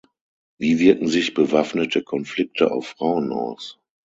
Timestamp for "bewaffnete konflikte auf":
1.35-2.87